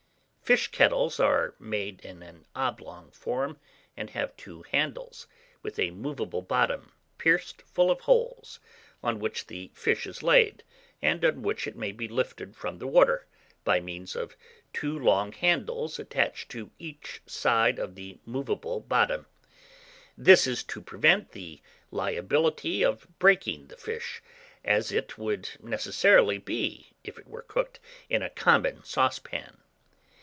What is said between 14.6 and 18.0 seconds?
two long handles attached to each side of